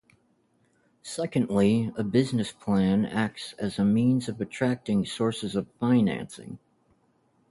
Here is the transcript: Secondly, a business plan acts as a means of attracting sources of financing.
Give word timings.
Secondly, 1.03 1.91
a 1.95 2.03
business 2.03 2.51
plan 2.51 3.05
acts 3.05 3.53
as 3.59 3.77
a 3.77 3.85
means 3.85 4.27
of 4.27 4.41
attracting 4.41 5.05
sources 5.05 5.55
of 5.55 5.67
financing. 5.79 6.57